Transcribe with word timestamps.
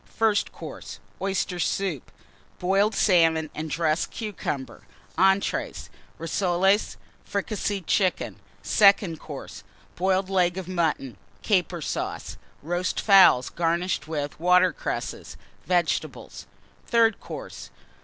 FIRST 0.15 0.51
COURSE. 0.51 0.99
Oyster 1.21 1.59
Soup. 1.59 2.11
Boiled 2.57 2.95
Salmon 2.95 3.51
and 3.53 3.69
dressed 3.69 4.09
Cucumber. 4.09 4.81
ENTREES. 5.15 5.91
Rissoles. 6.17 6.97
Fricasseed 7.23 7.85
Chicken. 7.85 8.37
SECOND 8.63 9.19
COURSE. 9.19 9.63
Boiled 9.95 10.27
Leg 10.27 10.57
of 10.57 10.67
Mutton, 10.67 11.17
Caper 11.43 11.83
Sauce. 11.83 12.37
Roast 12.63 12.99
Fowls, 12.99 13.51
garnished 13.51 14.07
with 14.07 14.39
Water 14.39 14.73
cresses. 14.73 15.37
Vegetables. 15.67 16.47
THIRD 16.87 17.19
COURSE. 17.19 17.69